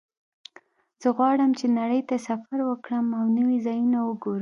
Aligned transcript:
زه 1.01 1.07
غواړم 1.17 1.51
چې 1.59 1.65
نړۍ 1.79 2.01
ته 2.09 2.15
سفر 2.27 2.57
وکړم 2.69 3.05
او 3.19 3.25
نوي 3.37 3.57
ځایونه 3.65 3.97
وګورم 4.03 4.39